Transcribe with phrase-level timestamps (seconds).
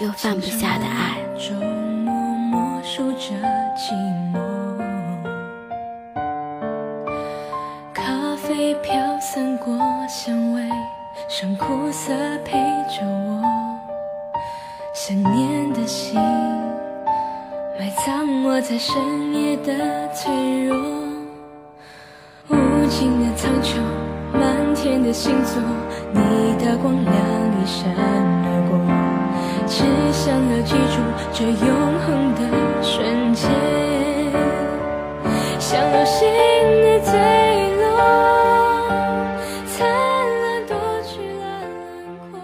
[0.00, 1.18] 又放不下的爱。
[2.04, 3.34] 默默守着
[3.76, 3.92] 寂
[4.32, 4.38] 寞
[7.92, 9.76] 咖啡飘散过
[10.08, 10.62] 香味，
[11.28, 12.12] 剩苦涩
[12.44, 12.58] 陪
[12.88, 13.42] 着我，
[14.94, 16.20] 想念的心。
[17.78, 18.96] 埋藏我在深
[19.34, 20.76] 夜的脆弱，
[22.48, 22.54] 无
[22.88, 23.78] 尽的苍穹，
[24.32, 25.60] 漫天的星座，
[26.12, 26.20] 你
[26.64, 28.17] 的光亮一闪而过，
[29.70, 30.96] 只想要记住
[31.32, 32.40] 这永恒的
[32.82, 33.50] 瞬间，
[36.82, 37.12] 的坠
[37.76, 37.86] 落，
[39.66, 42.40] 灿烂夺去了轮廓，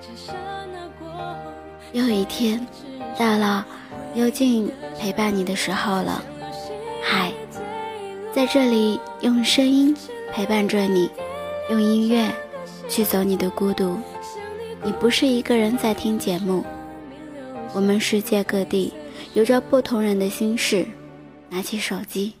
[0.00, 0.32] 这刹
[0.72, 1.52] 那过后，
[1.92, 2.66] 又一天。
[3.16, 3.64] 到了
[4.14, 4.68] 幽静
[4.98, 6.20] 陪伴你的时候了，
[7.04, 7.30] 嗨，
[8.34, 9.96] 在这里用声音
[10.32, 11.08] 陪伴着你，
[11.70, 12.28] 用音乐
[12.88, 13.96] 驱走你的孤独。
[14.84, 16.64] 你不是一个人在听节目，
[17.72, 18.92] 我们世界各地
[19.34, 20.86] 有着不同人的心事。
[21.48, 22.32] 拿起手机，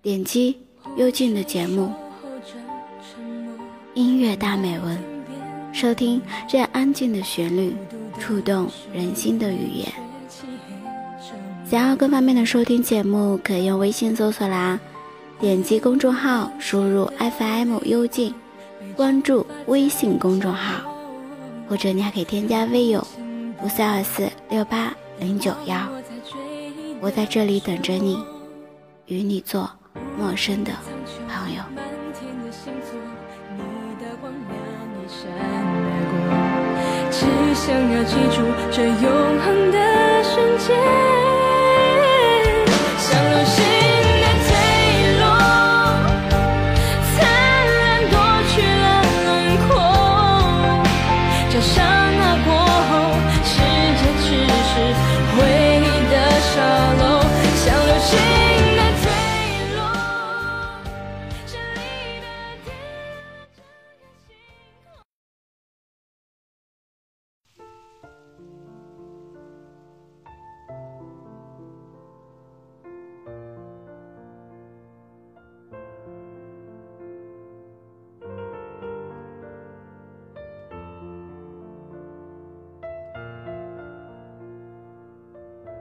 [0.00, 0.56] 点击
[0.96, 1.92] 幽静的节目，
[3.94, 4.98] 音乐大美文，
[5.72, 7.74] 收听这安静的旋律。
[8.18, 9.86] 触动人心的语言。
[11.68, 14.80] 想要更方便的收听节目，可以用微信搜索栏，
[15.38, 18.34] 点击公众号，输入 FM 幽静，
[18.96, 20.85] 关注微信公众号，
[21.68, 23.06] 或者你还可以添加微友
[23.62, 25.76] 五三二四六八零九幺。
[27.00, 28.18] 我在这里等着你，
[29.06, 29.70] 与你做
[30.18, 30.72] 陌生的
[31.28, 31.62] 朋友。
[37.10, 41.15] 只想要记住这永恒的瞬间。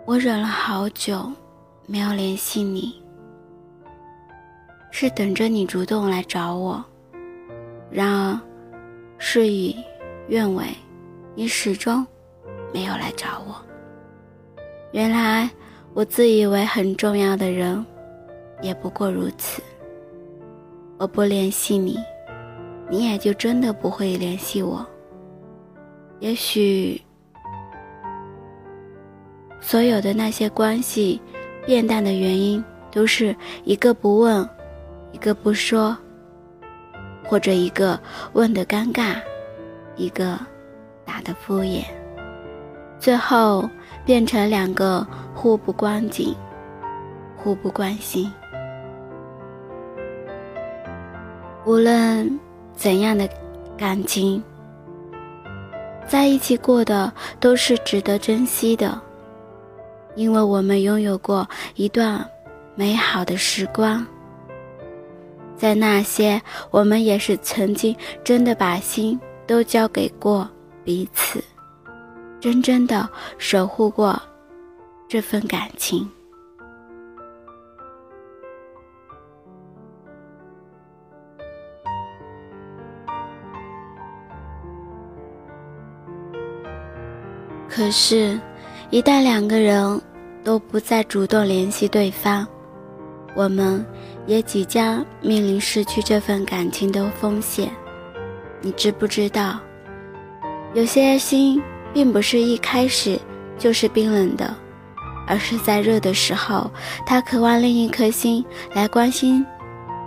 [0.07, 1.31] 我忍了好久，
[1.87, 3.01] 没有联系你，
[4.91, 6.85] 是等着你主动来找我。
[7.89, 8.39] 然而，
[9.17, 9.75] 事与
[10.27, 10.63] 愿违，
[11.33, 12.05] 你始终
[12.71, 13.55] 没有来找我。
[14.91, 15.49] 原来，
[15.95, 17.83] 我自以为很重要的人，
[18.61, 19.59] 也不过如此。
[20.99, 21.97] 我不联系你，
[22.91, 24.85] 你也就真的不会联系我。
[26.19, 27.01] 也许。
[29.67, 31.19] 所有的那些关系
[31.65, 34.47] 变淡的原因，都是一个不问，
[35.11, 35.97] 一个不说，
[37.23, 37.99] 或者一个
[38.33, 39.15] 问的尴尬，
[39.95, 40.37] 一个
[41.03, 41.83] 答的敷衍，
[42.99, 43.67] 最后
[44.05, 46.35] 变成两个互不关紧、
[47.35, 48.31] 互不关心。
[51.65, 52.39] 无论
[52.75, 53.27] 怎样的
[53.75, 54.43] 感情，
[56.05, 59.01] 在一起过的都是值得珍惜的。
[60.15, 62.25] 因为我们拥有过一段
[62.73, 64.05] 美好的时光，
[65.55, 66.41] 在那些
[66.71, 70.49] 我们也是曾经真的把心都交给过
[70.83, 71.43] 彼此，
[72.39, 73.07] 真正的
[73.37, 74.19] 守护过
[75.07, 76.09] 这份感情。
[87.69, 88.39] 可是。
[88.91, 90.01] 一旦两个人
[90.43, 92.47] 都不再主动联系对方，
[93.35, 93.83] 我们
[94.27, 97.69] 也即将面临失去这份感情的风险。
[98.61, 99.59] 你知不知道，
[100.73, 101.61] 有些心
[101.93, 103.19] 并不是一开始
[103.57, 104.55] 就是冰冷的，
[105.27, 106.71] 而是在热的时候，
[107.05, 109.45] 他渴望另一颗心来关心，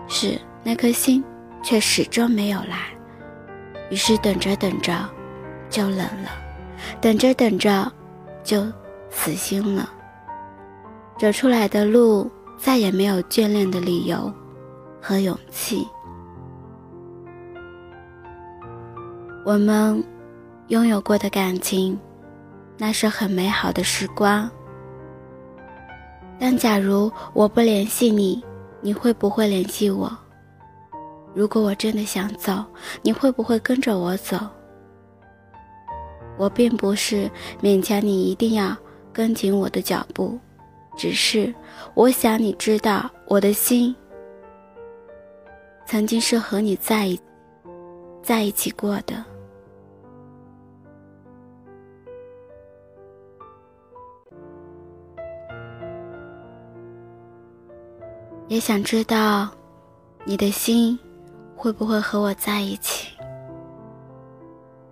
[0.06, 1.22] 是那颗心
[1.62, 2.86] 却始终没有来，
[3.90, 4.92] 于是等着等着
[5.69, 6.31] 就冷了，
[7.00, 7.92] 等着等着
[8.48, 8.64] 就
[9.10, 9.90] 死心了，
[11.18, 14.32] 走出来的路再也没有眷恋的理由
[15.02, 15.86] 和勇气。
[19.44, 20.02] 我们
[20.68, 22.00] 拥有过的感情，
[22.78, 24.50] 那是很美好的时光。
[26.38, 28.42] 但假如我不联系你，
[28.80, 30.10] 你会不会联系我？
[31.34, 32.64] 如果我真的想走，
[33.02, 34.38] 你会不会跟着我走？
[36.38, 37.29] 我并不是
[37.61, 38.75] 勉强你一定要
[39.12, 40.38] 跟紧我的脚步，
[40.96, 41.52] 只是
[41.94, 43.94] 我想你知道，我的心
[45.85, 47.20] 曾经是和你在一
[48.23, 49.25] 在一起过的。
[58.46, 59.50] 也想知道，
[60.25, 60.99] 你的心
[61.55, 63.18] 会不会和我在一起？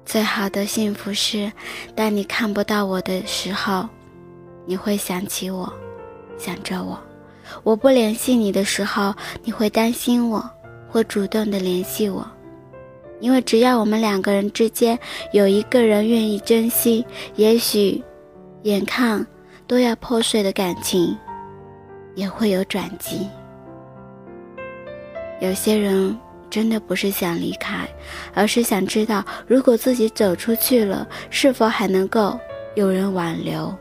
[0.07, 1.51] 最好的幸福是，
[1.97, 3.89] 当你看不到我的时候，
[4.65, 5.71] 你会想起我，
[6.39, 6.97] 想着我；
[7.65, 9.13] 我不联系你的时候，
[9.43, 10.49] 你会担心我，
[10.89, 12.25] 会主动的联系我。
[13.19, 14.97] 因为只要我们两个人之间
[15.33, 17.05] 有一个人愿意珍惜，
[17.35, 18.01] 也许
[18.63, 19.27] 眼看
[19.67, 21.17] 都要破碎的感情，
[22.15, 23.27] 也会有转机。
[25.41, 26.17] 有些人
[26.57, 27.87] 真的不是想离开，
[28.33, 32.41] 而是想知道，如果自己走出去了，是否还能够
[32.77, 33.77] 有人挽留？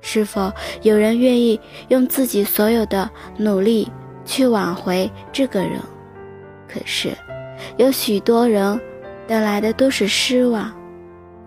[0.00, 0.50] 是否
[0.80, 3.86] 有人愿意用自己所有的努力
[4.24, 5.72] 去挽回这个人？
[6.66, 7.14] 可是，
[7.76, 8.80] 有许多人
[9.26, 10.74] 等来的都是失望，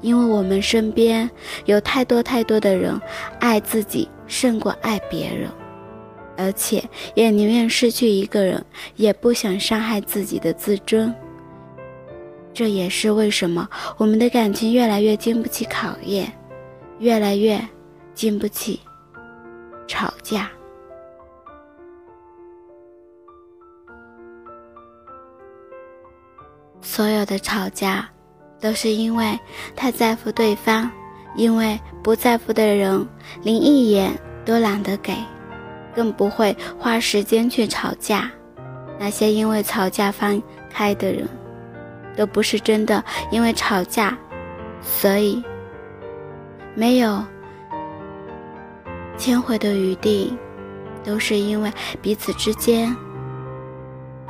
[0.01, 1.27] 因为我们身边
[1.65, 3.01] 有太多太多的人
[3.39, 5.49] 爱自己胜过爱别人。
[6.37, 6.83] 而且
[7.15, 11.13] 也宁愿失去一个人，也不想伤害自己的自尊。
[12.53, 13.67] 这也是为什么
[13.97, 16.31] 我们的感情越来越经不起考验，
[16.99, 17.59] 越来越
[18.13, 18.79] 经不起
[19.87, 20.49] 吵架。
[26.81, 28.09] 所有的吵架，
[28.59, 29.39] 都是因为
[29.75, 30.91] 太在乎对方，
[31.35, 33.07] 因为不在乎的人，
[33.43, 34.11] 连一眼
[34.43, 35.13] 都懒得给。
[35.95, 38.31] 更不会花时间去吵架。
[38.99, 41.27] 那些因为吵架分开的人，
[42.15, 44.17] 都不是真的因为吵架，
[44.81, 45.43] 所以
[46.75, 47.23] 没有
[49.17, 50.37] 迁回的余地，
[51.03, 51.71] 都是因为
[52.01, 52.95] 彼此之间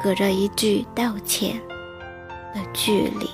[0.01, 1.59] 隔着一句道歉
[2.53, 3.29] 的距离。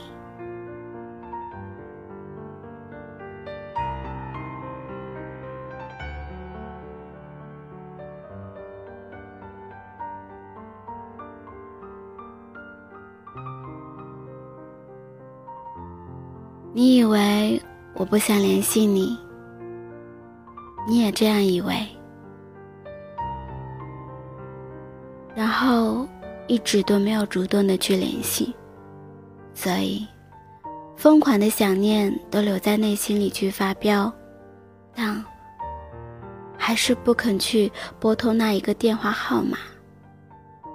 [18.09, 19.19] 不想联系你，
[20.87, 21.85] 你也这样以为，
[25.35, 26.07] 然后
[26.47, 28.55] 一直都没有主动的去联系，
[29.53, 30.07] 所以
[30.95, 34.11] 疯狂的想念都留在内心里去发飙，
[34.95, 35.21] 但
[36.57, 39.57] 还是不肯去拨通那一个电话号码，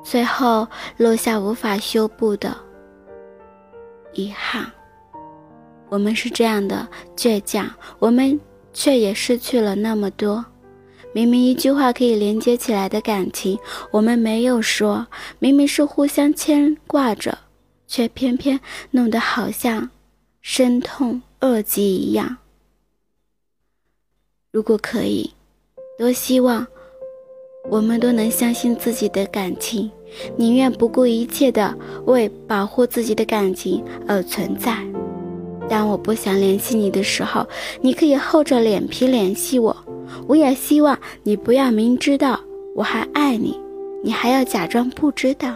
[0.04, 2.54] 最后落下无法修补的
[4.12, 4.70] 遗憾。
[5.92, 8.40] 我们是这样的倔强，我们
[8.72, 10.42] 却也失去了那么多。
[11.12, 13.58] 明明一句话可以连接起来的感情，
[13.90, 15.04] 我们没有说；
[15.38, 17.36] 明明是互相牵挂着，
[17.86, 18.58] 却偏偏
[18.90, 19.90] 弄得好像
[20.40, 22.38] 生痛恶疾一样。
[24.50, 25.30] 如果可以，
[25.98, 26.66] 多希望
[27.68, 29.90] 我们都能相信自己的感情，
[30.38, 34.82] 宁愿不顾一切的为保护自己的感情而存在。
[35.72, 37.46] 当我不想联系你的时候，
[37.80, 39.74] 你可以厚着脸皮联系我。
[40.28, 42.38] 我也希望你不要明知道
[42.76, 43.58] 我还爱你，
[44.04, 45.54] 你还要假装不知道，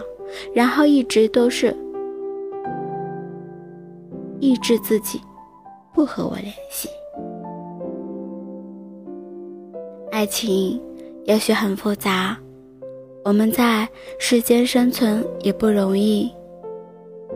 [0.55, 1.71] 然后一直都是
[4.39, 5.21] 抑制自己，
[5.93, 6.89] 不和我联系。
[10.11, 10.81] 爱情
[11.25, 12.35] 也许很复杂，
[13.23, 16.27] 我们在世间生存也不容易。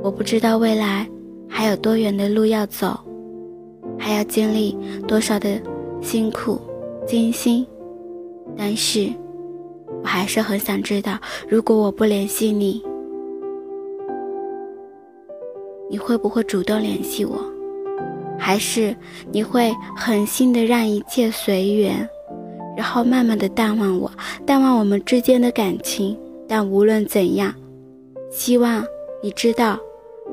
[0.02, 1.08] 我不知道未来。
[1.54, 2.98] 还有多远的路要走，
[4.00, 4.76] 还要经历
[5.08, 5.62] 多少的
[6.02, 6.60] 辛苦
[7.06, 7.68] 艰辛，
[8.58, 9.12] 但是，
[10.02, 12.82] 我还是很想知道，如果我不联系你，
[15.90, 17.38] 你会不会主动联系我？
[18.40, 18.96] 还是
[19.32, 22.10] 你会狠心的让一切随缘，
[22.76, 24.10] 然后慢慢的淡忘我，
[24.48, 26.18] 淡忘我们之间的感情？
[26.48, 27.54] 但无论怎样，
[28.32, 28.84] 希望
[29.22, 29.78] 你知道，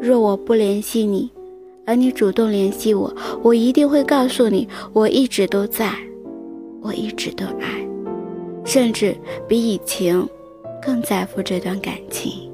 [0.01, 1.29] 若我不联系你，
[1.85, 5.93] 而你主动联系我，我一定会告诉你，我一直都在，
[6.81, 7.87] 我一直都爱，
[8.65, 9.17] 甚至
[9.49, 10.23] 比以前
[10.81, 12.48] 更在乎这段感情。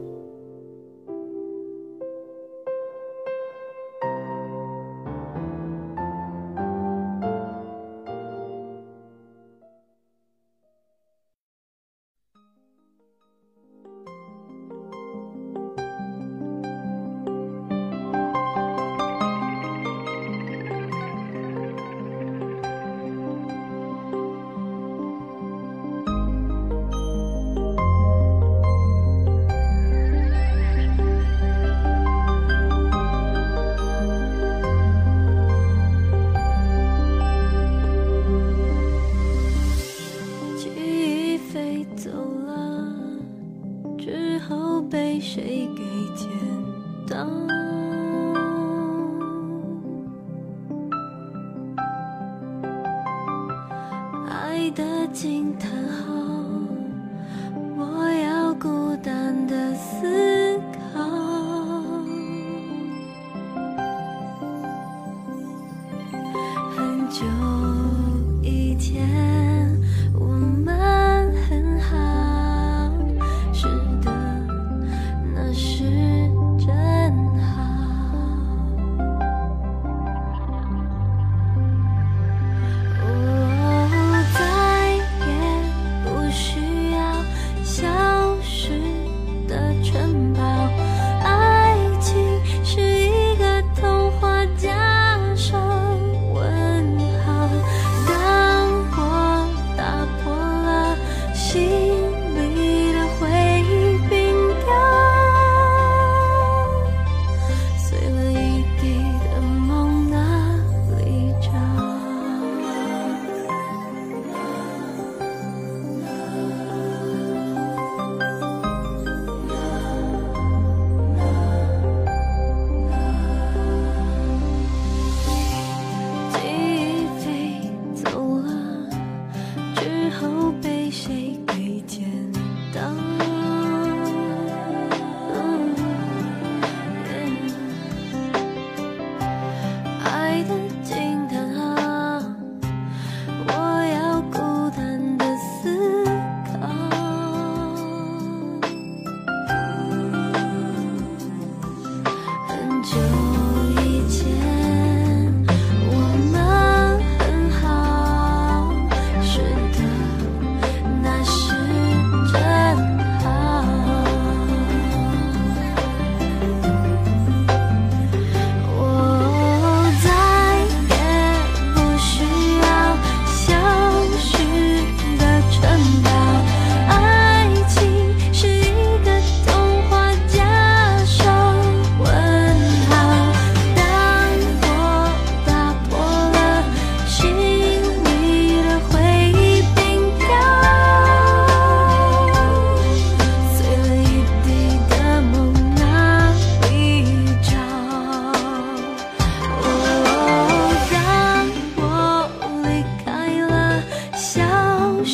[54.75, 56.24] 的惊叹号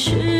[0.01, 0.40] 是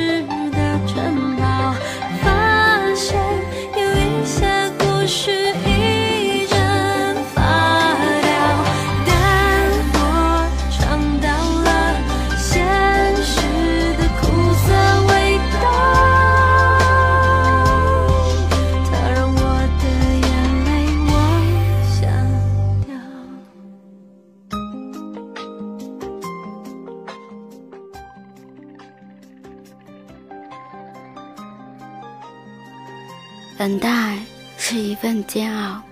[33.61, 34.19] 等待
[34.57, 35.83] 是一份煎熬，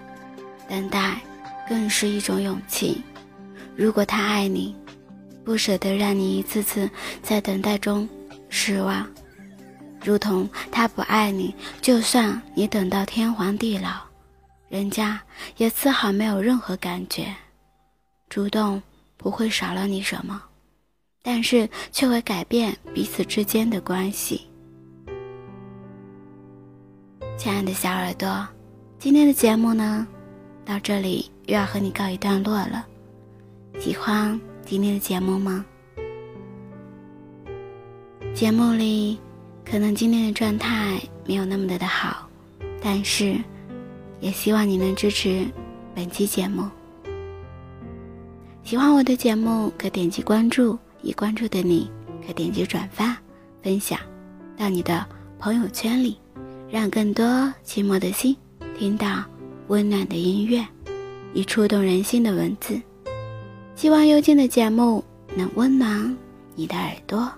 [0.67, 1.21] 等待
[1.69, 3.03] 更是一种勇气。
[3.77, 4.75] 如果他爱你，
[5.45, 6.89] 不舍得让你一次次
[7.23, 8.09] 在等待中
[8.49, 9.05] 失望；
[10.03, 14.01] 如同他不爱你，就算你等到天荒地老，
[14.71, 15.21] 人家
[15.59, 17.37] 也丝毫没有任何感觉。
[18.31, 18.83] 主动
[19.19, 20.43] 不会少了你什么，
[21.23, 24.48] 但是却会改变彼此之间的关系。
[27.39, 28.45] 亲爱的小耳朵，
[28.99, 30.05] 今天的节目呢，
[30.65, 32.85] 到这里又要和你告一段落了。
[33.79, 35.65] 喜欢今天的节目吗？
[38.35, 39.21] 节目里
[39.65, 42.29] 可能今天的状态没有那么的的好，
[42.83, 43.37] 但是
[44.19, 45.47] 也希望你能支持
[45.95, 46.69] 本期节目。
[48.65, 51.89] 喜欢我的节目，可点击关注；已关注的你，
[52.27, 53.17] 可点击转发、
[53.63, 53.97] 分享
[54.57, 55.07] 到你的
[55.39, 56.19] 朋友圈里，
[56.71, 57.25] 让更多
[57.65, 58.37] 寂寞的心
[58.79, 59.25] 听到
[59.69, 60.65] 温暖的音乐
[61.33, 62.81] 以触动人心的文字。
[63.75, 65.03] 希望幽静的节目
[65.37, 66.17] 能温暖
[66.55, 67.33] 你的耳朵。